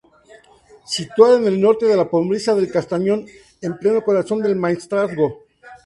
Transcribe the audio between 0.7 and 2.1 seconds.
Situada en el norte de la